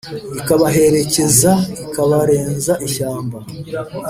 [0.39, 1.51] ikabaherekeza,
[1.85, 3.39] ikabarenza ishyamba